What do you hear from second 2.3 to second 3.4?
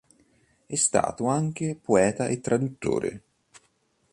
traduttore.